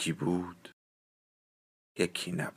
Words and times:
یکی 0.00 0.12
بود 0.12 0.68
یکی 1.98 2.32
نبود 2.32 2.54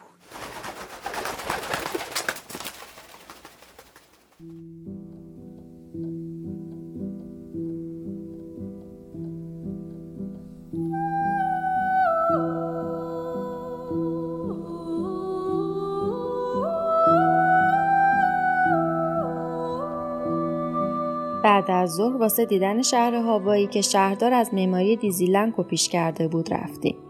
بعد 21.44 21.72
از 21.72 21.92
ظهر 21.92 22.18
واسه 22.18 22.46
دیدن 22.46 22.82
شهر 22.82 23.16
هاوایی 23.16 23.68
که 23.68 23.82
شهردار 23.82 24.34
از 24.34 24.54
معماری 24.54 24.96
دیزیلند 24.96 25.54
کپیش 25.58 25.90
کرده 25.90 26.28
بود 26.28 26.54
رفتیم. 26.54 27.03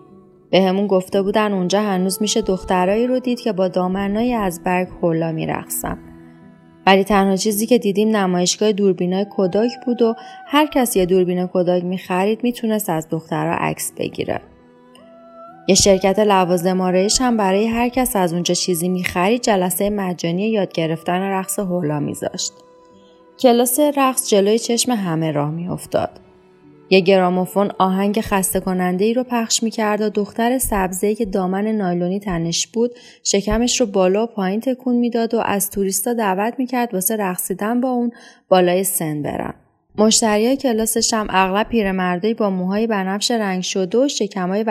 به 0.54 0.62
همون 0.62 0.88
گفته 0.88 1.22
بودن 1.22 1.54
اونجا 1.54 1.82
هنوز 1.82 2.22
میشه 2.22 2.42
دخترایی 2.42 3.08
رو 3.08 3.20
دید 3.20 3.40
که 3.40 3.52
با 3.52 3.68
دامنای 3.68 4.34
از 4.34 4.64
برگ 4.64 4.88
هولا 5.02 5.32
میرقصن. 5.32 5.98
ولی 6.88 7.04
تنها 7.04 7.36
چیزی 7.36 7.66
که 7.66 7.78
دیدیم 7.78 8.16
نمایشگاه 8.16 8.72
دوربینای 8.72 9.26
کداک 9.30 9.72
بود 9.86 10.02
و 10.02 10.16
هر 10.48 10.66
کسی 10.66 11.00
یه 11.00 11.06
دوربین 11.06 11.48
کداک 11.48 11.84
می‌خرید 11.84 12.44
می‌تونست 12.44 12.90
از 12.90 13.10
دخترها 13.10 13.54
عکس 13.54 13.92
بگیره. 13.98 14.42
یه 15.68 15.76
شرکت 15.76 16.20
لوازم 16.20 16.82
آرایش 16.82 17.22
هم 17.22 17.38
برای 17.38 17.68
هر 17.68 17.90
کس 17.90 18.16
از 18.16 18.34
اونجا 18.34 18.54
چیزی 18.54 18.90
می‌خرید 18.90 19.42
جلسه 19.42 19.90
مجانی 19.90 20.50
یاد 20.50 20.74
گرفتن 20.74 21.22
رقص 21.22 21.60
هولا 21.60 22.00
میذاشت. 22.00 22.54
کلاس 23.40 23.80
رقص 23.80 24.30
جلوی 24.30 24.60
چشم 24.60 24.92
همه 24.92 25.32
راه 25.32 25.52
میافتاد. 25.52 26.20
یه 26.94 27.00
گراموفون 27.00 27.72
آهنگ 27.80 28.22
خسته 28.22 28.60
کننده 28.60 29.06
ای 29.06 29.14
رو 29.14 29.24
پخش 29.24 29.64
می‌کرد 29.64 30.02
و 30.02 30.10
دختر 30.10 30.58
سبزه 30.58 31.16
که 31.16 31.26
دامن 31.26 31.68
نایلونی 31.68 32.20
تنش 32.20 32.68
بود 32.68 32.92
شکمش 33.24 33.82
رو 33.82 33.88
بالا 33.88 34.24
و 34.24 34.28
پایین 34.28 34.60
تکون 34.60 34.96
می‌داد 34.96 35.34
و 35.34 35.40
از 35.40 35.70
توریستا 35.70 36.14
دعوت 36.14 36.54
می‌کرد 36.58 36.94
واسه 36.94 37.16
رقصیدن 37.16 37.82
با 37.82 37.90
اون 37.90 38.12
بالای 38.50 38.84
سن 38.84 39.22
برن. 39.22 39.54
مشتری 39.98 40.58
کلاسش 40.58 41.14
هم 41.14 41.28
اغلب 41.30 41.70
پیرمردایی 41.70 42.34
با 42.34 42.50
موهای 42.50 42.88
بنفش 42.88 43.32
رنگ 43.32 43.64
شده 43.64 43.98
و 43.98 44.08
شکمای 44.08 44.66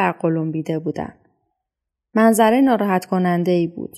بیده 0.53 0.79
بودن. 0.79 1.15
منظره 2.15 2.61
ناراحت 2.61 3.05
کننده 3.05 3.53
ای 3.53 3.67
بود. 3.67 3.97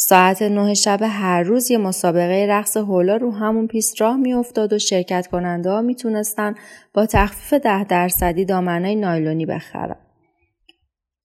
ساعت 0.00 0.42
نه 0.42 0.74
شب 0.74 0.98
هر 1.02 1.42
روز 1.42 1.70
یه 1.70 1.78
مسابقه 1.78 2.46
رقص 2.48 2.76
هولا 2.76 3.16
رو 3.16 3.30
همون 3.30 3.66
پیست 3.66 4.00
راه 4.00 4.16
میافتاد 4.16 4.72
و 4.72 4.78
شرکت 4.78 5.26
کننده 5.26 5.70
ها 5.70 5.80
می‌تونستن 5.80 6.54
با 6.94 7.06
تخفیف 7.06 7.54
ده 7.54 7.84
درصدی 7.84 8.44
دامنای 8.44 8.96
نایلونی 8.96 9.46
بخرن. 9.46 9.96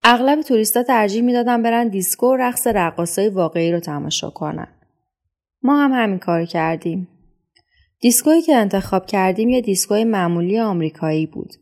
اغلب 0.04 0.42
توریستا 0.42 0.84
ترجیح 0.84 1.22
می‌دادن 1.22 1.64
برن 1.64 1.88
دیسکو 1.88 2.28
و 2.28 2.36
رقص 2.36 2.68
رقاصای 2.68 3.30
واقعی 3.30 3.72
رو 3.72 3.80
تماشا 3.80 4.30
کنن. 4.30 4.68
ما 5.64 5.84
هم 5.84 5.92
همین 5.92 6.20
کار 6.20 6.46
کردیم. 6.46 7.08
دیسکویی 8.02 8.42
که 8.42 8.56
انتخاب 8.56 9.06
کردیم 9.06 9.50
یه 9.50 9.62
دیسکوی 9.62 10.04
معمولی 10.04 10.60
آمریکایی 10.60 11.26
بود. 11.26 11.54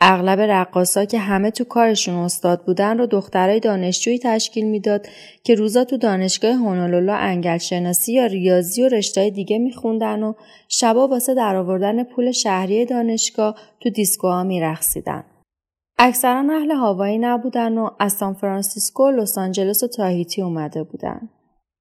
اغلب 0.00 0.40
رقاصا 0.40 1.04
که 1.04 1.18
همه 1.18 1.50
تو 1.50 1.64
کارشون 1.64 2.14
استاد 2.14 2.64
بودن 2.64 2.98
رو 2.98 3.06
دخترای 3.06 3.60
دانشجویی 3.60 4.18
تشکیل 4.18 4.66
می‌داد 4.66 5.06
که 5.44 5.54
روزا 5.54 5.84
تو 5.84 5.96
دانشگاه 5.96 6.52
هونولولا 6.52 7.14
انگل 7.14 7.58
شناسی 7.58 8.12
یا 8.12 8.26
ریاضی 8.26 8.82
و 8.82 8.88
رشته‌های 8.88 9.30
دیگه 9.30 9.58
میخوندن 9.58 10.22
و 10.22 10.32
شبا 10.68 11.08
واسه 11.08 11.34
درآوردن 11.34 12.04
پول 12.04 12.32
شهری 12.32 12.84
دانشگاه 12.84 13.54
تو 13.80 13.90
دیسکوها 13.90 14.44
میرقصیدن. 14.44 15.24
اکثرا 15.98 16.44
اهل 16.50 16.70
هاوایی 16.70 17.18
نبودن 17.18 17.78
و 17.78 17.90
از 17.98 18.12
سان 18.12 18.34
فرانسیسکو، 18.34 19.10
لس 19.10 19.38
آنجلس 19.38 19.82
و 19.82 19.86
تاهیتی 19.86 20.42
اومده 20.42 20.82
بودن. 20.82 21.28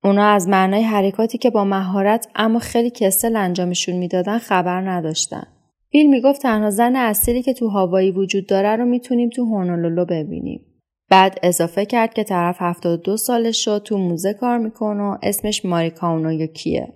اونا 0.03 0.25
از 0.25 0.47
معنای 0.47 0.83
حرکاتی 0.83 1.37
که 1.37 1.49
با 1.49 1.63
مهارت 1.63 2.27
اما 2.35 2.59
خیلی 2.59 2.89
کسل 2.89 3.35
انجامشون 3.35 3.95
می‌دادن 3.95 4.37
خبر 4.37 4.89
نداشتن. 4.89 5.47
بیل 5.95 6.09
می‌گفت 6.09 6.41
تنها 6.41 6.69
زن 6.69 6.95
اصلی 6.95 7.41
که 7.41 7.53
تو 7.53 7.67
هاوایی 7.67 8.11
وجود 8.11 8.47
داره 8.47 8.75
رو 8.75 8.85
می‌تونیم 8.85 9.29
تو 9.29 9.45
هونولولو 9.45 10.06
ببینیم. 10.06 10.66
بعد 11.09 11.39
اضافه 11.44 11.85
کرد 11.85 12.13
که 12.13 12.23
طرف 12.23 12.57
72 12.59 13.17
سالش 13.17 13.66
شد 13.66 13.81
تو 13.85 13.97
موزه 13.97 14.33
کار 14.33 14.57
می‌کنه 14.57 15.03
و 15.03 15.17
اسمش 15.23 15.66
ماریکاونو 15.66 16.45
کیه. 16.45 16.94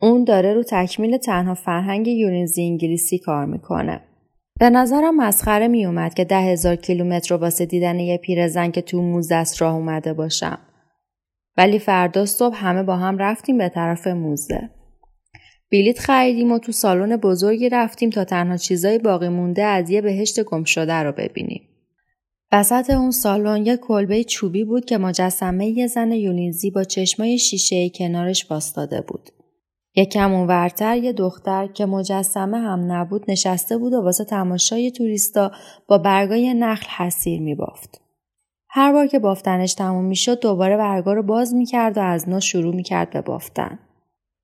اون 0.00 0.24
داره 0.24 0.54
رو 0.54 0.62
تکمیل 0.62 1.16
تنها 1.16 1.54
فرهنگ 1.54 2.08
یورینزی 2.08 2.62
انگلیسی 2.62 3.18
کار 3.18 3.46
می‌کنه. 3.46 4.00
به 4.60 4.70
نظرم 4.70 5.16
مسخره 5.16 5.68
میومد 5.68 6.14
که 6.14 6.24
ده 6.24 6.40
هزار 6.40 6.76
کیلومتر 6.76 7.34
رو 7.34 7.40
واسه 7.40 7.66
دیدن 7.66 7.98
یه 7.98 8.18
پیرزن 8.18 8.70
که 8.70 8.82
تو 8.82 9.02
موزه 9.02 9.34
است 9.34 9.62
راه 9.62 9.74
اومده 9.74 10.12
باشم. 10.12 10.58
ولی 11.56 11.78
فردا 11.78 12.26
صبح 12.26 12.56
همه 12.56 12.82
با 12.82 12.96
هم 12.96 13.18
رفتیم 13.18 13.58
به 13.58 13.68
طرف 13.68 14.06
موزه. 14.06 14.70
بلیت 15.72 15.98
خریدیم 15.98 16.52
و 16.52 16.58
تو 16.58 16.72
سالن 16.72 17.16
بزرگی 17.16 17.68
رفتیم 17.68 18.10
تا 18.10 18.24
تنها 18.24 18.56
چیزای 18.56 18.98
باقی 18.98 19.28
مونده 19.28 19.62
از 19.62 19.90
یه 19.90 20.00
بهشت 20.00 20.42
گم 20.42 20.64
شده 20.64 20.94
رو 20.94 21.12
ببینیم. 21.12 21.68
وسط 22.52 22.90
اون 22.90 23.10
سالن 23.10 23.66
یه 23.66 23.76
کلبه 23.76 24.24
چوبی 24.24 24.64
بود 24.64 24.84
که 24.84 24.98
مجسمه 24.98 25.66
یه 25.66 25.86
زن 25.86 26.12
یونیزی 26.12 26.70
با 26.70 26.84
چشمای 26.84 27.38
شیشه 27.38 27.88
کنارش 27.88 28.44
باستاده 28.44 29.00
بود. 29.00 29.30
یکم 29.96 30.34
اونورتر 30.34 30.96
یه 30.96 31.12
دختر 31.12 31.66
که 31.66 31.86
مجسمه 31.86 32.58
هم 32.58 32.92
نبود 32.92 33.24
نشسته 33.28 33.78
بود 33.78 33.92
و 33.92 34.00
واسه 34.00 34.24
تماشای 34.24 34.90
توریستا 34.90 35.52
با 35.88 35.98
برگای 35.98 36.54
نخل 36.54 36.86
حسیر 36.96 37.40
میبافت. 37.40 38.00
هر 38.68 38.92
بار 38.92 39.06
که 39.06 39.18
بافتنش 39.18 39.74
تموم 39.74 40.04
می‌شد 40.04 40.40
دوباره 40.40 40.76
برگا 40.76 41.12
رو 41.12 41.22
باز 41.22 41.54
می‌کرد 41.54 41.98
و 41.98 42.00
از 42.00 42.28
نو 42.28 42.40
شروع 42.40 42.74
می‌کرد 42.74 43.10
به 43.10 43.20
بافتن. 43.20 43.78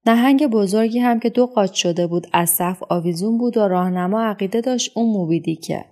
نهنگ 0.08 0.46
بزرگی 0.46 0.98
هم 0.98 1.20
که 1.20 1.30
دو 1.30 1.46
قاچ 1.46 1.74
شده 1.74 2.06
بود 2.06 2.26
از 2.32 2.50
صف 2.50 2.82
آویزون 2.88 3.38
بود 3.38 3.56
و 3.56 3.60
راهنما 3.60 4.22
عقیده 4.22 4.60
داشت 4.60 4.92
اون 4.94 5.12
موبیدیکه 5.12 5.84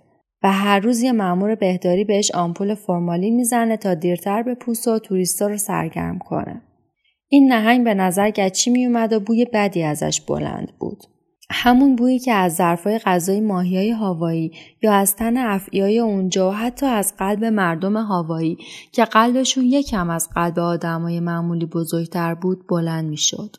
و 0.43 0.51
هر 0.51 0.79
روز 0.79 1.01
یه 1.01 1.11
مأمور 1.11 1.55
بهداری 1.55 2.03
بهش 2.03 2.31
آمپول 2.31 2.75
فرمالین 2.75 3.35
می‌زنه 3.35 3.77
تا 3.77 3.93
دیرتر 3.93 4.43
به 4.43 4.55
پوست 4.55 4.87
و 4.87 4.99
توریستا 4.99 5.47
رو 5.47 5.57
سرگرم 5.57 6.19
کنه. 6.19 6.61
این 7.29 7.51
نهنگ 7.51 7.83
به 7.83 7.93
نظر 7.93 8.31
گچی 8.31 8.71
میومد 8.71 9.13
و 9.13 9.19
بوی 9.19 9.45
بدی 9.53 9.83
ازش 9.83 10.21
بلند 10.21 10.71
بود. 10.79 11.03
همون 11.49 11.95
بویی 11.95 12.19
که 12.19 12.33
از 12.33 12.55
ظرفای 12.55 12.99
غذای 12.99 13.41
ماهیای 13.41 13.91
هاوایی 13.91 14.51
یا 14.83 14.93
از 14.93 15.15
تن 15.15 15.37
افعیای 15.37 15.99
اونجا 15.99 16.49
و 16.49 16.53
حتی 16.53 16.85
از 16.85 17.13
قلب 17.17 17.45
مردم 17.45 17.97
هاوایی 17.97 18.57
که 18.91 19.05
قلبشون 19.05 19.63
یکم 19.63 20.09
از 20.09 20.29
قلب 20.35 20.59
آدمای 20.59 21.19
معمولی 21.19 21.65
بزرگتر 21.65 22.35
بود 22.35 22.67
بلند 22.69 23.05
می‌شد. 23.05 23.55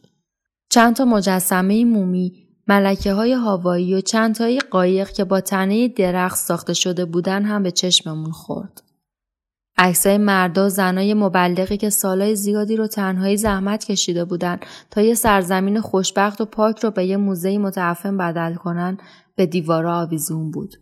چند 0.71 0.97
تا 0.97 1.05
مجسمه 1.05 1.85
مومی، 1.85 2.49
ملکه 2.69 3.13
های 3.13 3.33
هاوایی 3.33 3.95
و 3.95 4.01
چند 4.01 4.35
تایی 4.35 4.61
قایق 4.61 5.11
که 5.11 5.25
با 5.25 5.41
تنه 5.41 5.89
درخت 5.89 6.39
ساخته 6.39 6.75
شده 6.75 7.05
بودن 7.05 7.45
هم 7.45 7.63
به 7.63 7.71
چشممون 7.71 8.31
خورد. 8.31 8.83
عکسای 9.79 10.19
مردا 10.19 10.67
و 10.67 10.69
زنای 10.69 11.15
مبلغی 11.15 11.77
که 11.77 11.91
سالای 11.91 12.37
زیادی 12.37 12.77
رو 12.77 12.87
تنهایی 12.87 13.37
زحمت 13.37 13.85
کشیده 13.85 14.25
بودن 14.25 14.61
تا 14.91 15.01
یه 15.01 15.15
سرزمین 15.15 15.81
خوشبخت 15.81 16.41
و 16.41 16.45
پاک 16.45 16.79
رو 16.79 16.91
به 16.91 17.05
یه 17.05 17.17
موزه 17.17 17.59
متعفن 17.59 18.17
بدل 18.17 18.55
کنن 18.55 18.99
به 19.37 19.47
دیوارا 19.47 20.01
آویزون 20.01 20.51
بود. 20.51 20.75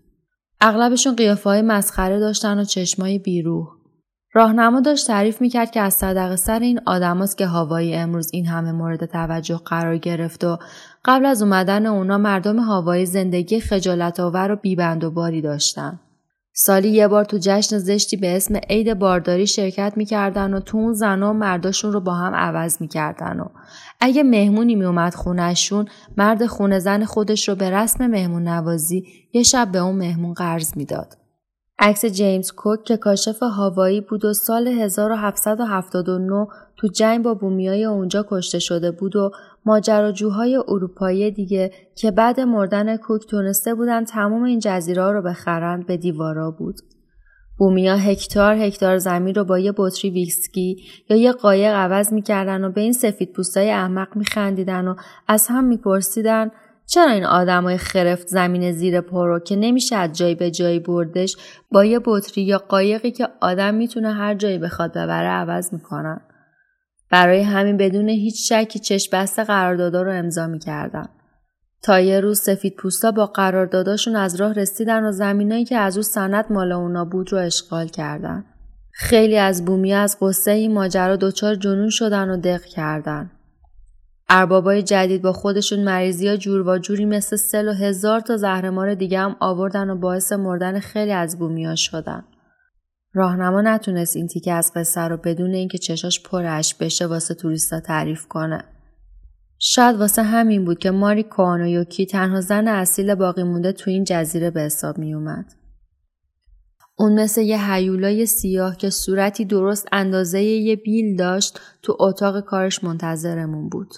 اغلبشون 0.61 1.17
قیافه 1.17 1.50
های 1.50 1.62
مسخره 1.62 2.21
داشتن 2.21 2.59
و 2.59 2.65
چشمای 2.65 3.19
بیروح. 3.19 3.75
راهنما 4.37 4.81
داشت 4.81 5.06
تعریف 5.06 5.41
می‌کرد 5.41 5.71
که 5.71 5.81
از 5.81 5.94
صدق 5.94 6.35
سر 6.35 6.59
این 6.59 6.81
آدماست 6.87 7.38
که 7.38 7.47
هاوایی 7.47 7.94
امروز 7.94 8.31
این 8.33 8.47
همه 8.47 8.73
مورد 8.73 9.06
توجه 9.06 9.61
قرار 9.65 9.97
گرفت 9.97 10.44
و 10.44 10.59
قبل 11.05 11.27
از 11.27 11.43
اومدن 11.43 11.87
اونا 11.87 12.19
مردم 12.19 12.59
هاوایی 12.59 13.06
زندگی 13.06 13.61
خجالت 13.61 14.21
آور 14.21 14.50
و 14.50 14.56
بیبند 14.56 15.05
و 15.05 15.11
باری 15.11 15.43
داشتن. 15.43 16.00
سالی 16.53 16.88
یه 16.88 17.09
بار 17.09 17.25
تو 17.25 17.38
جشن 17.41 17.79
زشتی 17.79 18.17
به 18.17 18.37
اسم 18.37 18.56
عید 18.71 18.99
بارداری 18.99 19.47
شرکت 19.47 19.93
می‌کردن 19.97 20.55
و 20.55 20.61
تو 20.61 20.79
اون 20.79 20.93
زنا 20.93 21.31
و 21.31 21.33
مرداشون 21.33 21.93
رو 21.93 22.00
با 22.00 22.15
هم 22.15 22.35
عوض 22.35 22.81
می‌کردن 22.81 23.41
و 23.41 23.47
اگه 24.00 24.23
مهمونی 24.23 24.75
میومد 24.75 25.15
خونشون 25.15 25.87
مرد 26.17 26.47
خونه 26.47 26.79
زن 26.79 27.05
خودش 27.05 27.49
رو 27.49 27.55
به 27.55 27.71
رسم 27.71 28.06
مهمون 28.06 28.49
نوازی 28.49 29.06
یه 29.33 29.43
شب 29.43 29.69
به 29.73 29.79
اون 29.79 29.97
مهمون 29.97 30.35
قرض 30.35 30.77
می‌داد. 30.77 31.25
عکس 31.78 32.05
جیمز 32.05 32.52
کوک 32.52 32.84
که 32.84 32.96
کاشف 32.96 33.43
هاوایی 33.43 34.00
بود 34.00 34.25
و 34.25 34.32
سال 34.32 34.69
1779 34.69 36.46
تو 36.76 36.88
جنگ 36.88 37.25
با 37.25 37.34
بومیای 37.34 37.84
اونجا 37.84 38.26
کشته 38.28 38.58
شده 38.58 38.90
بود 38.90 39.17
و 39.17 39.31
ماجراجوهای 39.64 40.56
اروپایی 40.56 41.31
دیگه 41.31 41.70
که 41.94 42.11
بعد 42.11 42.40
مردن 42.40 42.96
کوک 42.96 43.26
تونسته 43.26 43.75
بودن 43.75 44.05
تمام 44.05 44.43
این 44.43 44.58
جزیره 44.58 45.11
رو 45.11 45.23
بخرند 45.23 45.87
به 45.87 45.96
دیوارا 45.96 46.50
بود. 46.50 46.81
بومیا 47.58 47.96
هکتار 47.96 48.55
هکتار 48.55 48.99
زمین 48.99 49.34
رو 49.34 49.44
با 49.44 49.58
یه 49.58 49.73
بطری 49.76 50.11
ویسکی 50.11 50.76
یا 51.11 51.17
یه 51.17 51.32
قایق 51.32 51.75
عوض 51.75 52.12
می‌کردن 52.12 52.64
و 52.64 52.73
به 52.73 52.81
این 52.81 52.93
سفید 52.93 53.32
پوستای 53.32 53.70
احمق 53.70 54.17
میخندیدن 54.17 54.88
و 54.88 54.94
از 55.28 55.46
هم 55.46 55.64
میپرسیدن 55.64 56.50
چرا 56.87 57.11
این 57.11 57.25
آدمای 57.25 57.79
خرفت 57.79 58.27
زمین 58.27 58.73
زیر 58.73 59.00
پا 59.00 59.13
رو 59.13 59.38
که 59.38 59.56
نمیشه 59.56 59.97
از 59.97 60.12
جایی 60.12 60.35
به 60.35 60.50
جایی 60.50 60.79
بردش 60.79 61.37
با 61.73 61.85
یه 61.85 62.00
بطری 62.05 62.43
یا 62.43 62.59
قایقی 62.59 63.11
که 63.11 63.29
آدم 63.41 63.75
می‌تونه 63.75 64.12
هر 64.12 64.35
جایی 64.35 64.59
بخواد 64.59 64.91
ببره 64.91 65.29
عوض 65.29 65.73
می‌کنن 65.73 66.21
برای 67.11 67.43
همین 67.43 67.77
بدون 67.77 68.09
هیچ 68.09 68.53
شکی 68.53 68.79
چشم 68.79 69.11
بسته 69.12 69.44
قراردادا 69.44 70.03
رو 70.03 70.12
امضا 70.12 70.47
می‌کردن 70.47 71.06
تا 71.83 72.00
یه 72.00 72.21
روز 72.21 72.41
سفید 72.41 72.77
پوستا 72.77 73.11
با 73.11 73.27
قرارداداشون 73.27 74.17
از 74.17 74.35
راه 74.37 74.53
رسیدن 74.53 75.05
و 75.05 75.12
زمینایی 75.12 75.65
که 75.65 75.77
از 75.77 75.97
رو 75.96 76.02
سند 76.03 76.44
مال 76.50 76.73
اونا 76.73 77.05
بود 77.05 77.33
رو 77.33 77.38
اشغال 77.38 77.87
کردن. 77.88 78.44
خیلی 78.93 79.38
از 79.38 79.65
بومی 79.65 79.93
از 79.93 80.17
قصه 80.21 80.50
این 80.50 80.75
ماجرا 80.75 81.17
دچار 81.17 81.55
جنون 81.55 81.91
شدن 81.91 82.31
و 82.31 82.37
دق 82.37 82.65
کردن. 82.65 83.31
اربابای 84.28 84.82
جدید 84.82 85.23
با 85.23 85.32
خودشون 85.32 85.84
مریضی 85.84 86.28
ها 86.28 86.37
جور 86.37 86.69
و 86.69 86.78
جوری 86.78 87.05
مثل 87.05 87.37
سل 87.37 87.69
و 87.69 87.73
هزار 87.73 88.20
تا 88.20 88.37
زهرمار 88.37 88.94
دیگه 88.94 89.19
هم 89.19 89.37
آوردن 89.40 89.90
و 89.90 89.96
باعث 89.96 90.32
مردن 90.32 90.81
خیلی 90.81 91.12
از 91.12 91.37
ها 91.40 91.75
شدن. 91.75 92.25
راهنما 93.12 93.61
نتونست 93.61 94.17
این 94.17 94.26
تیکه 94.26 94.52
از 94.52 94.73
قصه 94.76 95.00
رو 95.00 95.17
بدون 95.17 95.55
اینکه 95.55 95.78
چشاش 95.78 96.23
پرش 96.23 96.75
بشه 96.75 97.06
واسه 97.06 97.34
توریستا 97.34 97.81
تعریف 97.81 98.26
کنه. 98.26 98.64
شاید 99.58 99.96
واسه 99.96 100.23
همین 100.23 100.64
بود 100.64 100.78
که 100.78 100.90
ماری 100.90 101.23
کوانویوکی 101.23 102.06
تنها 102.06 102.40
زن 102.40 102.69
اصیل 102.69 103.14
باقی 103.14 103.43
مونده 103.43 103.73
تو 103.73 103.90
این 103.90 104.05
جزیره 104.05 104.50
به 104.50 104.61
حساب 104.61 104.99
می 104.99 105.14
اومد. 105.14 105.55
اون 106.99 107.20
مثل 107.20 107.40
یه 107.40 107.73
هیولای 107.73 108.26
سیاه 108.26 108.76
که 108.76 108.90
صورتی 108.90 109.44
درست 109.44 109.88
اندازه 109.93 110.43
یه 110.43 110.76
بیل 110.76 111.17
داشت 111.17 111.61
تو 111.82 111.96
اتاق 112.00 112.40
کارش 112.40 112.84
منتظرمون 112.84 113.69
بود. 113.69 113.94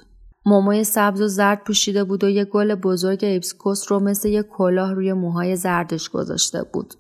موموی 0.49 0.85
سبز 0.85 1.21
و 1.21 1.29
زرد 1.29 1.65
پوشیده 1.65 2.05
بود 2.05 2.25
و 2.25 2.29
یه 2.29 2.45
گل 2.45 2.75
بزرگ 2.75 3.25
ایبسکوس 3.25 3.93
رو 3.93 4.01
مثل 4.01 4.29
یه 4.29 4.43
کلاه 4.43 4.95
روی 4.95 5.13
موهای 5.13 5.57
زردش 5.57 6.09
گذاشته 6.09 6.63
بود. 6.73 6.95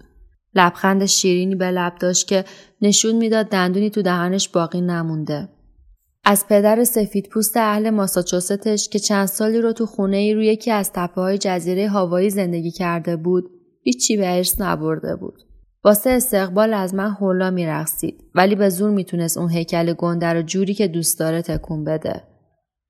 لبخند 0.55 1.07
شیرینی 1.07 1.55
به 1.55 1.71
لب 1.71 1.93
داشت 2.01 2.29
که 2.29 2.45
نشون 2.83 3.15
می‌داد 3.15 3.47
دندونی 3.47 3.91
تو 3.91 4.03
دهنش 4.03 4.49
باقی 4.49 4.81
نمونده. 4.81 5.49
از 6.25 6.47
پدر 6.49 6.85
سفید 6.85 7.29
پوست 7.29 7.57
اهل 7.57 7.91
ماساچوستش 7.91 8.89
که 8.89 8.99
چند 8.99 9.27
سالی 9.27 9.61
رو 9.61 9.73
تو 9.73 9.87
خونه 9.87 10.17
ای 10.17 10.35
روی 10.35 10.47
یکی 10.47 10.71
از 10.71 10.93
تپه 10.95 11.21
های 11.21 11.39
جزیره 11.39 11.89
هاوایی 11.89 12.31
زندگی 12.31 12.71
کرده 12.71 13.17
بود 13.17 13.51
هیچی 13.83 14.17
به 14.17 14.37
ارث 14.37 14.61
نبرده 14.61 15.17
بود. 15.17 15.43
واسه 15.85 16.11
استقبال 16.11 16.75
از 16.75 16.95
من 16.95 17.11
هولا 17.11 17.51
میرقصید 17.51 18.25
ولی 18.35 18.55
به 18.55 18.69
زور 18.69 18.91
می‌تونست 18.91 19.39
اون 19.39 19.51
هیکل 19.51 19.93
گنده 19.93 20.27
رو 20.27 20.43
جوری 20.43 20.75
که 20.75 20.89
دوست 20.89 21.19
داره 21.19 21.43
تکون 21.43 21.85
بده. 21.85 22.23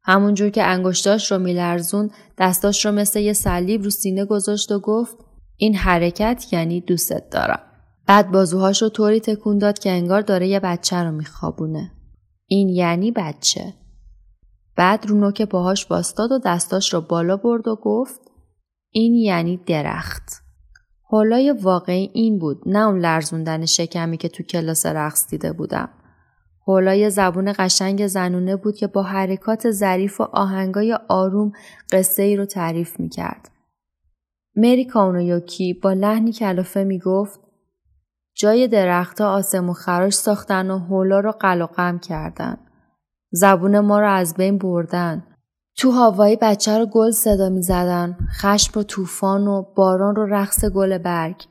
همونجور 0.08 0.50
که 0.50 0.62
انگشتاش 0.64 1.32
رو 1.32 1.38
میلرزون 1.38 2.10
دستاش 2.38 2.86
رو 2.86 2.92
مثل 2.92 3.20
یه 3.20 3.32
صلیب 3.32 3.82
رو 3.82 3.90
سینه 3.90 4.24
گذاشت 4.24 4.72
و 4.72 4.80
گفت 4.80 5.16
این 5.56 5.74
حرکت 5.74 6.44
یعنی 6.52 6.80
دوستت 6.80 7.30
دارم. 7.30 7.60
بعد 8.06 8.30
بازوهاش 8.30 8.82
رو 8.82 8.88
طوری 8.88 9.20
تکون 9.20 9.58
داد 9.58 9.78
که 9.78 9.90
انگار 9.90 10.20
داره 10.20 10.48
یه 10.48 10.60
بچه 10.60 10.96
رو 10.96 11.10
میخوابونه. 11.10 11.92
این 12.46 12.68
یعنی 12.68 13.10
بچه. 13.10 13.74
بعد 14.76 15.06
رو 15.06 15.16
نوک 15.16 15.42
پاهاش 15.42 15.86
باستاد 15.86 16.32
و 16.32 16.38
دستاش 16.44 16.94
رو 16.94 17.00
بالا 17.00 17.36
برد 17.36 17.68
و 17.68 17.76
گفت 17.76 18.20
این 18.90 19.14
یعنی 19.14 19.56
درخت. 19.66 20.42
حالای 21.02 21.50
واقعی 21.62 22.10
این 22.14 22.38
بود 22.38 22.62
نه 22.66 22.86
اون 22.86 22.98
لرزوندن 22.98 23.66
شکمی 23.66 24.16
که 24.16 24.28
تو 24.28 24.42
کلاس 24.42 24.86
رقص 24.86 25.28
دیده 25.30 25.52
بودم. 25.52 25.88
حولای 26.68 27.10
زبون 27.10 27.54
قشنگ 27.58 28.06
زنونه 28.06 28.56
بود 28.56 28.76
که 28.76 28.86
با 28.86 29.02
حرکات 29.02 29.70
ظریف 29.70 30.20
و 30.20 30.24
آهنگای 30.32 30.98
آروم 31.08 31.52
قصه 31.92 32.22
ای 32.22 32.36
رو 32.36 32.44
تعریف 32.44 33.00
می 33.00 33.08
کرد. 33.08 33.50
مری 34.56 34.84
کاونویوکی 34.84 35.74
با 35.74 35.92
لحنی 35.92 36.32
کلافه 36.32 36.84
می 36.84 36.98
گفت 36.98 37.40
جای 38.36 38.68
درختها 38.68 39.32
آسمون 39.32 39.74
خراش 39.74 40.14
ساختن 40.14 40.70
و 40.70 40.78
حولا 40.78 41.20
رو 41.20 41.32
قلقم 41.32 41.98
کردن. 41.98 42.56
زبون 43.30 43.80
ما 43.80 44.00
رو 44.00 44.10
از 44.10 44.34
بین 44.34 44.58
بردن. 44.58 45.26
تو 45.76 45.90
هوایی 45.90 46.36
بچه 46.36 46.78
رو 46.78 46.86
گل 46.86 47.10
صدا 47.10 47.48
می 47.48 47.62
زدن. 47.62 48.16
خشم 48.40 48.80
و 48.80 48.82
طوفان 48.82 49.46
و 49.46 49.62
باران 49.62 50.16
رو 50.16 50.34
رقص 50.34 50.64
گل 50.64 50.98
برگ. 50.98 51.44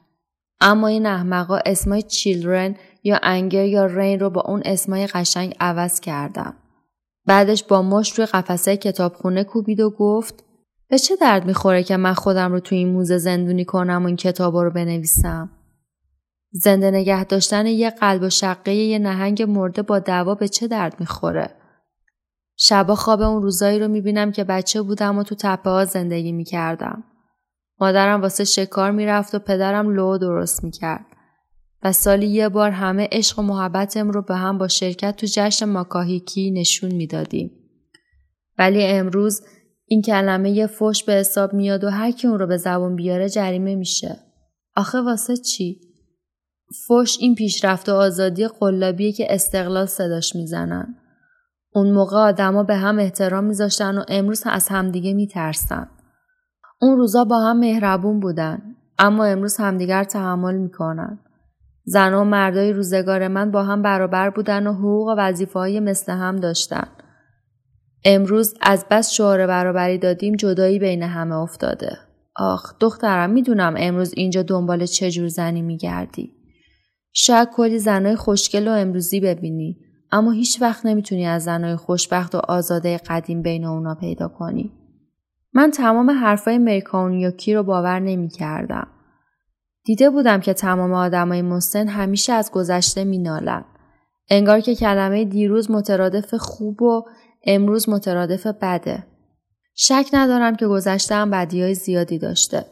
اما 0.61 0.87
این 0.87 1.05
احمقا 1.05 1.59
اسمای 1.65 2.01
چیلرن 2.01 2.75
یا 3.07 3.19
انگر 3.23 3.65
یا 3.65 3.85
رین 3.85 4.19
رو 4.19 4.29
با 4.29 4.41
اون 4.41 4.61
اسمای 4.65 5.07
قشنگ 5.07 5.55
عوض 5.59 5.99
کردم. 5.99 6.53
بعدش 7.25 7.63
با 7.63 7.81
مشت 7.81 8.17
روی 8.17 8.25
قفسه 8.25 8.77
کتابخونه 8.77 9.43
کوبید 9.43 9.79
و 9.79 9.89
گفت 9.89 10.43
به 10.89 10.99
چه 10.99 11.15
درد 11.15 11.45
می‌خوره 11.45 11.83
که 11.83 11.97
من 11.97 12.13
خودم 12.13 12.51
رو 12.51 12.59
تو 12.59 12.75
این 12.75 12.89
موزه 12.89 13.17
زندونی 13.17 13.65
کنم 13.65 14.03
و 14.03 14.07
این 14.07 14.15
کتابا 14.15 14.63
رو 14.63 14.71
بنویسم؟ 14.71 15.49
زنده 16.51 16.91
نگه 16.91 17.23
داشتن 17.23 17.65
یه 17.65 17.89
قلب 17.89 18.21
و 18.23 18.29
شقه 18.29 18.73
یه 18.73 18.99
نهنگ 18.99 19.43
مرده 19.43 19.81
با 19.81 19.99
دعوا 19.99 20.35
به 20.35 20.47
چه 20.47 20.67
درد 20.67 20.99
می‌خوره؟ 20.99 21.49
شبا 22.57 22.95
خواب 22.95 23.21
اون 23.21 23.41
روزایی 23.41 23.79
رو 23.79 23.87
می‌بینم 23.87 24.31
که 24.31 24.43
بچه 24.43 24.81
بودم 24.81 25.17
و 25.17 25.23
تو 25.23 25.35
تپه 25.39 25.69
ها 25.69 25.85
زندگی 25.85 26.31
می‌کردم. 26.31 27.03
مادرم 27.79 28.21
واسه 28.21 28.43
شکار 28.43 28.91
می‌رفت 28.91 29.35
و 29.35 29.39
پدرم 29.39 29.89
لو 29.89 30.17
درست 30.17 30.63
می‌کرد. 30.63 31.05
و 31.83 31.91
سالی 31.91 32.27
یه 32.27 32.49
بار 32.49 32.71
همه 32.71 33.07
عشق 33.11 33.39
و 33.39 33.41
محبتم 33.41 34.11
رو 34.11 34.21
به 34.21 34.35
هم 34.35 34.57
با 34.57 34.67
شرکت 34.67 35.15
تو 35.15 35.27
جشن 35.29 35.65
ماکاهیکی 35.65 36.51
نشون 36.51 36.91
می‌دادیم. 36.91 37.51
ولی 38.57 38.83
امروز 38.83 39.41
این 39.85 40.01
کلمه 40.01 40.51
یه 40.51 40.67
فش 40.67 41.03
به 41.03 41.13
حساب 41.13 41.53
میاد 41.53 41.83
و 41.83 41.89
هر 41.89 42.11
کی 42.11 42.27
اون 42.27 42.39
رو 42.39 42.47
به 42.47 42.57
زبون 42.57 42.95
بیاره 42.95 43.29
جریمه 43.29 43.75
میشه. 43.75 44.17
آخه 44.75 45.01
واسه 45.01 45.37
چی؟ 45.37 45.81
فش 46.87 47.17
این 47.19 47.35
پیشرفت 47.35 47.89
و 47.89 47.93
آزادی 47.93 48.47
قلابیه 48.47 49.11
که 49.11 49.33
استقلال 49.33 49.85
صداش 49.85 50.35
می‌زنن. 50.35 50.95
اون 51.73 51.91
موقع 51.91 52.17
آدما 52.17 52.63
به 52.63 52.75
هم 52.75 52.99
احترام 52.99 53.43
میذاشتن 53.43 53.97
و 53.97 54.03
امروز 54.07 54.43
از 54.45 54.67
همدیگه 54.67 55.13
میترسن. 55.13 55.89
اون 56.81 56.97
روزا 56.97 57.23
با 57.23 57.39
هم 57.39 57.59
مهربون 57.59 58.19
بودن 58.19 58.75
اما 58.99 59.25
امروز 59.25 59.57
همدیگر 59.57 60.03
تحمل 60.03 60.55
می‌کنن. 60.55 61.19
زن 61.89 62.13
و 62.13 62.23
مردای 62.23 62.73
روزگار 62.73 63.27
من 63.27 63.51
با 63.51 63.63
هم 63.63 63.81
برابر 63.81 64.29
بودن 64.29 64.67
و 64.67 64.73
حقوق 64.73 65.07
و 65.07 65.15
وظیفه 65.17 65.59
های 65.59 65.79
مثل 65.79 66.11
هم 66.11 66.35
داشتن. 66.35 66.87
امروز 68.05 68.55
از 68.61 68.85
بس 68.91 69.11
شعار 69.11 69.47
برابری 69.47 69.97
دادیم 69.97 70.35
جدایی 70.35 70.79
بین 70.79 71.03
همه 71.03 71.35
افتاده. 71.35 71.97
آخ 72.35 72.73
دخترم 72.79 73.29
می‌دونم 73.29 73.75
امروز 73.77 74.13
اینجا 74.17 74.43
دنبال 74.43 74.85
چه 74.85 75.11
جور 75.11 75.27
زنی 75.27 75.61
میگردی. 75.61 76.31
شاید 77.13 77.49
کلی 77.49 77.79
زنای 77.79 78.15
خوشگل 78.15 78.67
و 78.67 78.71
امروزی 78.71 79.19
ببینی 79.19 79.77
اما 80.11 80.31
هیچ 80.31 80.61
وقت 80.61 80.85
نمی‌تونی 80.85 81.25
از 81.25 81.43
زنای 81.43 81.75
خوشبخت 81.75 82.35
و 82.35 82.41
آزاده 82.47 82.97
قدیم 82.97 83.41
بین 83.41 83.65
اونا 83.65 83.95
پیدا 83.95 84.27
کنی. 84.27 84.71
من 85.53 85.71
تمام 85.71 86.11
حرفای 86.11 86.57
مرکانیوکی 86.57 87.53
رو 87.53 87.63
باور 87.63 87.99
نمی 87.99 88.29
کردم. 88.29 88.87
دیده 89.87 90.09
بودم 90.09 90.39
که 90.39 90.53
تمام 90.53 90.93
آدمای 90.93 91.41
مسن 91.41 91.87
همیشه 91.87 92.33
از 92.33 92.51
گذشته 92.51 93.03
مینالن. 93.03 93.65
انگار 94.29 94.59
که 94.59 94.75
کلمه 94.75 95.25
دیروز 95.25 95.71
مترادف 95.71 96.33
خوب 96.33 96.81
و 96.81 97.05
امروز 97.45 97.89
مترادف 97.89 98.47
بده. 98.47 99.03
شک 99.75 100.05
ندارم 100.13 100.55
که 100.55 100.67
گذشته 100.67 101.25
بدی 101.25 101.61
های 101.61 101.73
زیادی 101.73 102.19
داشته. 102.19 102.65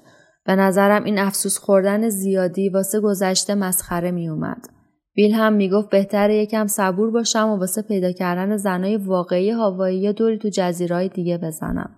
به 0.45 0.55
نظرم 0.55 1.03
این 1.03 1.19
افسوس 1.19 1.57
خوردن 1.57 2.09
زیادی 2.09 2.69
واسه 2.69 2.99
گذشته 2.99 3.55
مسخره 3.55 4.11
می 4.11 4.29
اومد. 4.29 4.67
بیل 5.13 5.33
هم 5.33 5.53
می‌گفت 5.53 5.89
بهتره 5.89 6.35
یکم 6.35 6.67
صبور 6.67 7.11
باشم 7.11 7.49
و 7.49 7.59
واسه 7.59 7.81
پیدا 7.81 8.11
کردن 8.11 8.57
زنای 8.57 8.97
واقعی 8.97 9.49
هوایی 9.49 10.13
دوری 10.13 10.37
تو 10.37 10.49
جزیرهای 10.49 11.09
دیگه 11.09 11.37
بزنم. 11.37 11.95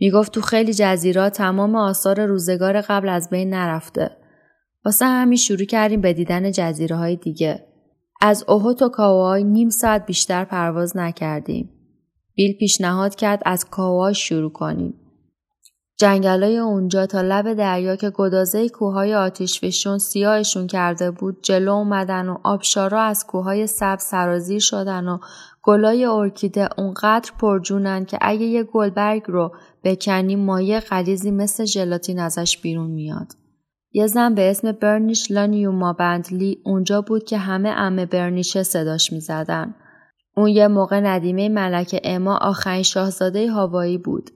می‌گفت 0.00 0.32
تو 0.32 0.40
خیلی 0.40 0.74
جزیرات 0.74 1.32
تمام 1.32 1.76
آثار 1.76 2.26
روزگار 2.26 2.80
قبل 2.80 3.08
از 3.08 3.30
بین 3.30 3.54
نرفته. 3.54 4.10
واسه 4.84 5.04
همین 5.04 5.36
شروع 5.36 5.64
کردیم 5.64 6.00
به 6.00 6.12
دیدن 6.12 6.50
جزیره 6.50 6.96
های 6.96 7.16
دیگه. 7.16 7.66
از 8.20 8.44
اوهو 8.48 8.74
تا 8.74 8.88
کاوای 8.88 9.44
نیم 9.44 9.68
ساعت 9.68 10.06
بیشتر 10.06 10.44
پرواز 10.44 10.96
نکردیم. 10.96 11.70
بیل 12.34 12.56
پیشنهاد 12.58 13.14
کرد 13.14 13.42
از 13.44 13.64
کاوای 13.64 14.14
شروع 14.14 14.52
کنیم. 14.52 14.94
جنگلای 16.00 16.58
اونجا 16.58 17.06
تا 17.06 17.20
لب 17.20 17.54
دریا 17.54 17.96
که 17.96 18.10
گدازه 18.10 18.68
کوههای 18.68 19.14
آتیش 19.14 19.60
فشون 19.60 19.98
سیاهشون 19.98 20.66
کرده 20.66 21.10
بود 21.10 21.38
جلو 21.42 21.72
اومدن 21.72 22.28
و 22.28 22.36
آبشارا 22.44 23.02
از 23.02 23.26
کوههای 23.26 23.66
سبز 23.66 24.02
سرازیر 24.02 24.60
شدن 24.60 25.08
و 25.08 25.18
گلای 25.62 26.04
ارکیده 26.04 26.68
اونقدر 26.78 27.32
پرجونن 27.38 28.04
که 28.04 28.18
اگه 28.20 28.46
یه 28.46 28.62
گلبرگ 28.62 29.22
رو 29.26 29.52
بکنی 29.84 30.36
مایه 30.36 30.80
غلیزی 30.80 31.30
مثل 31.30 31.64
ژلاتین 31.64 32.18
ازش 32.18 32.58
بیرون 32.58 32.90
میاد. 32.90 33.32
یه 33.92 34.06
زن 34.06 34.34
به 34.34 34.50
اسم 34.50 34.72
برنیش 34.72 35.30
لانیوما 35.30 35.92
بندلی 35.92 36.58
اونجا 36.64 37.02
بود 37.02 37.24
که 37.24 37.38
همه 37.38 37.68
امه 37.68 38.06
برنیشه 38.06 38.62
صداش 38.62 39.12
می‌زدن. 39.12 39.74
اون 40.36 40.48
یه 40.48 40.68
موقع 40.68 41.00
ندیمه 41.00 41.48
ملک 41.48 42.00
اما 42.04 42.36
آخرین 42.36 42.82
شاهزاده 42.82 43.50
هاوایی 43.50 43.98
بود. 43.98 44.30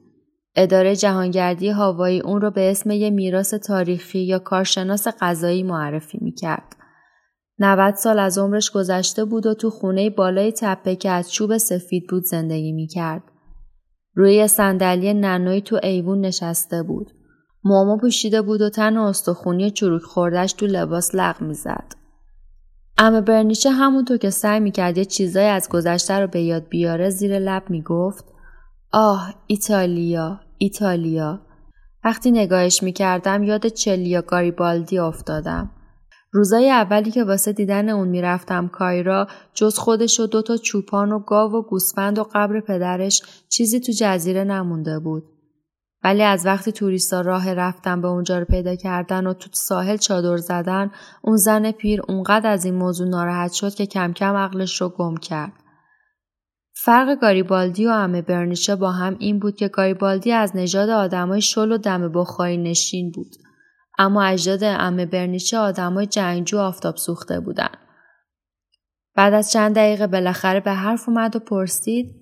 اداره 0.55 0.95
جهانگردی 0.95 1.69
هاوایی 1.69 2.19
اون 2.19 2.41
رو 2.41 2.51
به 2.51 2.71
اسم 2.71 2.91
یه 2.91 3.09
میراث 3.09 3.53
تاریخی 3.53 4.19
یا 4.19 4.39
کارشناس 4.39 5.07
غذایی 5.21 5.63
معرفی 5.63 6.17
می‌کرد. 6.21 6.75
90 7.59 7.95
سال 7.95 8.19
از 8.19 8.37
عمرش 8.37 8.71
گذشته 8.71 9.25
بود 9.25 9.45
و 9.45 9.53
تو 9.53 9.69
خونه 9.69 10.09
بالای 10.09 10.51
تپه 10.51 10.95
که 10.95 11.09
از 11.09 11.31
چوب 11.31 11.57
سفید 11.57 12.07
بود 12.09 12.23
زندگی 12.23 12.71
می‌کرد. 12.71 13.23
روی 14.15 14.47
صندلی 14.47 15.13
ننوی 15.13 15.61
تو 15.61 15.79
ایوون 15.83 16.21
نشسته 16.21 16.83
بود. 16.83 17.11
مومو 17.63 17.97
پوشیده 17.97 18.41
بود 18.41 18.61
و 18.61 18.69
تن 18.69 18.97
استخونی 18.97 19.71
چروک 19.71 20.01
خوردش 20.01 20.53
تو 20.53 20.65
لباس 20.65 21.15
لغ 21.15 21.41
می‌زد. 21.41 21.93
اما 22.97 23.21
برنیچه 23.21 23.69
همونطور 23.69 24.17
که 24.17 24.29
سعی 24.29 24.59
می‌کرد 24.59 24.97
یه 24.97 25.05
چیزایی 25.05 25.47
از 25.47 25.69
گذشته 25.69 26.19
رو 26.19 26.27
به 26.27 26.41
یاد 26.41 26.67
بیاره 26.69 27.09
زیر 27.09 27.39
لب 27.39 27.63
می‌گفت 27.69 28.25
آه 28.91 29.33
ایتالیا 29.47 30.39
ایتالیا 30.57 31.41
وقتی 32.03 32.31
نگاهش 32.31 32.83
می‌کردم 32.83 33.43
یاد 33.43 33.67
چلیا 33.67 34.21
گاریبالدی 34.21 34.99
افتادم 34.99 35.71
روزای 36.35 36.71
اولی 36.71 37.11
که 37.11 37.23
واسه 37.23 37.53
دیدن 37.53 37.89
اون 37.89 38.07
می‌رفتم 38.07 38.67
کایرا 38.67 39.27
جز 39.53 39.77
خودش 39.77 40.19
و 40.19 40.27
دوتا 40.27 40.57
چوپان 40.57 41.11
و 41.11 41.19
گاو 41.19 41.51
و 41.51 41.61
گوسفند 41.61 42.19
و 42.19 42.23
قبر 42.33 42.59
پدرش 42.59 43.21
چیزی 43.49 43.79
تو 43.79 43.91
جزیره 43.99 44.43
نمونده 44.43 44.99
بود. 44.99 45.23
ولی 46.03 46.23
از 46.23 46.45
وقتی 46.45 46.71
توریستا 46.71 47.21
راه 47.21 47.53
رفتن 47.53 48.01
به 48.01 48.07
اونجا 48.07 48.39
رو 48.39 48.45
پیدا 48.45 48.75
کردن 48.75 49.27
و 49.27 49.33
تو 49.33 49.49
ساحل 49.53 49.97
چادر 49.97 50.37
زدن 50.37 50.91
اون 51.21 51.37
زن 51.37 51.71
پیر 51.71 52.01
اونقدر 52.07 52.49
از 52.49 52.65
این 52.65 52.75
موضوع 52.75 53.07
ناراحت 53.07 53.51
شد 53.51 53.73
که 53.73 53.85
کم 53.85 54.13
کم 54.13 54.35
عقلش 54.35 54.81
رو 54.81 54.89
گم 54.89 55.17
کرد. 55.17 55.53
فرق 56.73 57.19
گاریبالدی 57.19 57.87
و 57.87 57.89
امه 57.89 58.21
برنیشه 58.21 58.75
با 58.75 58.91
هم 58.91 59.15
این 59.19 59.39
بود 59.39 59.55
که 59.55 59.67
گاریبالدی 59.67 60.31
از 60.31 60.55
نژاد 60.55 60.89
آدمای 60.89 61.41
شل 61.41 61.71
و 61.71 61.77
دم 61.77 62.11
بخاری 62.11 62.57
نشین 62.57 63.11
بود. 63.11 63.44
اما 63.97 64.23
اجداد 64.23 64.63
امه 64.63 65.05
برنیچه 65.05 65.57
آدمای 65.57 66.05
جنگجو 66.05 66.59
آفتاب 66.59 66.95
سوخته 66.95 67.39
بودن. 67.39 67.69
بعد 69.15 69.33
از 69.33 69.51
چند 69.51 69.75
دقیقه 69.75 70.07
بالاخره 70.07 70.59
به 70.59 70.71
حرف 70.71 71.09
اومد 71.09 71.35
و 71.35 71.39
پرسید 71.39 72.15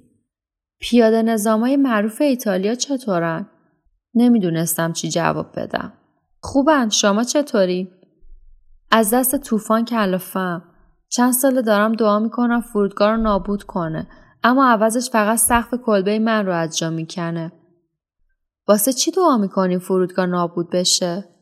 پیاده 0.79 1.21
نظامای 1.21 1.77
معروف 1.77 2.21
ایتالیا 2.21 2.75
چطورن؟ 2.75 3.49
نمی‌دونستم 4.15 4.93
چی 4.93 5.09
جواب 5.09 5.59
بدم. 5.59 5.93
خوبن 6.39 6.89
شما 6.89 7.23
چطوری؟ 7.23 7.91
از 8.91 9.13
دست 9.13 9.35
طوفان 9.35 9.85
کلافم. 9.85 10.63
چند 11.09 11.33
سال 11.33 11.61
دارم 11.61 11.93
دعا 11.93 12.19
می‌کنم 12.19 12.61
فرودگاه 12.61 13.11
رو 13.11 13.17
نابود 13.17 13.63
کنه 13.63 14.07
اما 14.43 14.71
عوضش 14.71 15.09
فقط 15.09 15.37
سقف 15.37 15.73
کلبه 15.85 16.19
من 16.19 16.45
رو 16.45 16.53
از 16.53 16.77
جا 16.77 16.89
می‌کنه. 16.89 17.51
واسه 18.67 18.93
چی 18.93 19.11
دعا 19.11 19.37
می‌کنی 19.37 19.77
فرودگاه 19.77 20.25
نابود 20.25 20.69
بشه؟ 20.69 21.32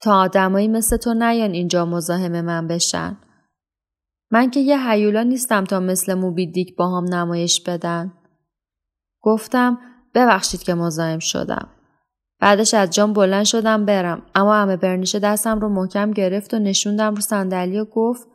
تا 0.00 0.20
آدمایی 0.20 0.68
مثل 0.68 0.96
تو 0.96 1.14
نیان 1.14 1.50
اینجا 1.50 1.84
مزاحم 1.84 2.40
من 2.40 2.66
بشن. 2.66 3.16
من 4.30 4.50
که 4.50 4.60
یه 4.60 4.88
حیولا 4.88 5.22
نیستم 5.22 5.64
تا 5.64 5.80
مثل 5.80 6.14
موبیدیک 6.14 6.74
هم 6.78 7.04
نمایش 7.04 7.60
بدن. 7.60 8.12
گفتم 9.22 9.78
ببخشید 10.14 10.62
که 10.62 10.74
مزاحم 10.74 11.18
شدم. 11.18 11.68
بعدش 12.40 12.74
از 12.74 12.90
جام 12.90 13.12
بلند 13.12 13.44
شدم 13.44 13.84
برم 13.84 14.22
اما 14.34 14.54
همه 14.54 14.76
برنیشه 14.76 15.18
دستم 15.18 15.60
رو 15.60 15.68
محکم 15.68 16.10
گرفت 16.10 16.54
و 16.54 16.58
نشوندم 16.58 17.14
رو 17.14 17.20
صندلی 17.20 17.78
و 17.78 17.84
گفت 17.84 18.28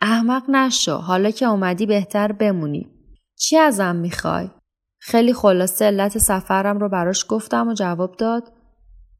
احمق 0.00 0.50
نشو 0.50 0.96
حالا 0.96 1.30
که 1.30 1.46
اومدی 1.46 1.86
بهتر 1.86 2.32
بمونی. 2.32 2.90
چی 3.38 3.56
ازم 3.56 3.96
می‌خوای؟ 3.96 4.50
خیلی 4.98 5.32
خلاصه 5.32 5.84
علت 5.84 6.18
سفرم 6.18 6.78
رو 6.78 6.88
براش 6.88 7.26
گفتم 7.28 7.68
و 7.68 7.74
جواب 7.74 8.16
داد 8.16 8.52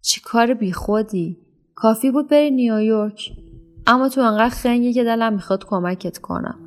چی 0.00 0.20
کار 0.20 0.54
بیخودی؟ 0.54 1.43
کافی 1.74 2.10
بود 2.10 2.28
بری 2.28 2.50
نیویورک. 2.50 3.32
اما 3.86 4.08
تو 4.08 4.20
انقدر 4.20 4.48
خنگی 4.48 4.92
که 4.92 5.04
دلم 5.04 5.32
می‌خواد 5.32 5.64
کمکت 5.64 6.18
کنم. 6.18 6.58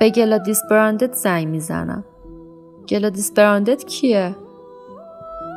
به 0.00 0.10
گلادیس 0.10 0.60
براندت 0.70 1.12
زنگ 1.12 1.48
می‌زنم. 1.48 2.04
گلادیس 2.88 3.32
براندت 3.32 3.84
کیه؟ 3.84 4.36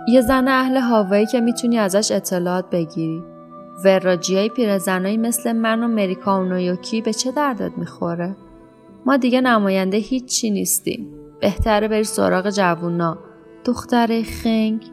یه 0.07 0.21
زن 0.21 0.47
اهل 0.47 0.77
هاوایی 0.77 1.25
که 1.25 1.41
می‌تونی 1.41 1.77
ازش 1.77 2.11
اطلاعات 2.11 2.69
بگیری. 2.69 3.23
وراجیای 3.85 4.49
پیرزنایی 4.49 5.17
مثل 5.17 5.51
من 5.51 5.83
و 5.83 5.87
مریکا 5.87 6.45
و 6.45 6.75
به 7.05 7.13
چه 7.13 7.31
دردت 7.31 7.77
می‌خوره؟ 7.77 8.35
ما 9.05 9.17
دیگه 9.17 9.41
نماینده 9.41 9.97
هیچی 9.97 10.49
نیستیم. 10.51 11.13
بهتره 11.41 11.87
بری 11.87 12.03
سراغ 12.03 12.49
جوونا. 12.49 13.17
دختر 13.65 14.21
خنگ. 14.21 14.85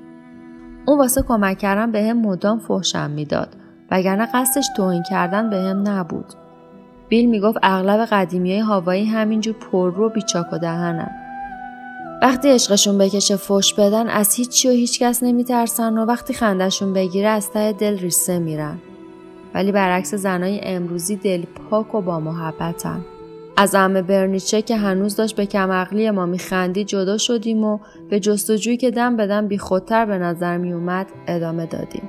اون 0.87 0.99
واسه 0.99 1.23
کمک 1.23 1.59
کردن 1.59 1.93
بهم 1.93 2.21
مدام 2.21 2.59
فحشم 2.59 3.11
می‌داد. 3.11 3.57
وگرنه 3.91 4.29
قصدش 4.35 4.67
توهین 4.77 5.03
کردن 5.03 5.51
بهم 5.51 5.89
نبود. 5.89 6.27
بیل 7.09 7.31
می‌گفت 7.31 7.59
اغلب 7.63 8.05
قدیمی 8.05 8.53
های 8.53 8.61
هاوایی 8.61 9.05
همینجور 9.05 9.55
پر 9.55 9.95
رو 9.95 10.09
بیچاک 10.09 10.47
و 10.53 10.59
دهنن. 10.59 11.11
وقتی 12.23 12.51
عشقشون 12.51 12.99
بکشه 12.99 13.37
فش 13.37 13.75
بدن 13.75 14.09
از 14.09 14.35
هیچی 14.35 14.69
و 14.69 14.73
هیچکس 14.73 15.23
نمیترسن 15.23 15.99
و 15.99 16.05
وقتی 16.05 16.35
خندشون 16.35 16.93
بگیره 16.93 17.29
از 17.29 17.51
ته 17.51 17.73
دل 17.73 17.99
ریسه 17.99 18.39
میرن. 18.39 18.79
ولی 19.55 19.73
برعکس 19.73 20.15
زنای 20.15 20.61
امروزی 20.63 21.17
دل 21.17 21.43
پاک 21.43 21.95
و 21.95 22.01
با 22.01 22.21
محبتن. 22.21 23.05
از 23.57 23.75
امه 23.75 24.03
برنیچه 24.03 24.63
که 24.63 24.77
هنوز 24.77 25.17
داشت 25.17 25.37
به 25.37 25.47
کمعقلی 25.47 26.11
ما 26.11 26.27
میخندی 26.27 26.85
جدا 26.85 27.19
شدیم 27.19 27.65
و 27.65 27.79
به 28.11 28.21
جستجویی 28.21 28.77
که 28.77 28.91
دم 28.91 29.17
بدم 29.17 29.47
بی 29.49 29.59
خودتر 29.59 30.05
به 30.05 30.19
نظر 30.19 30.57
میومد 30.57 31.07
ادامه 31.27 31.67
دادیم. 31.67 32.09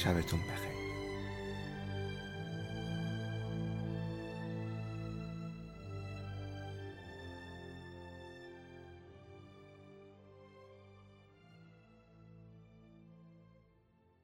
شبتون 0.00 0.40
بخیر. 0.40 0.79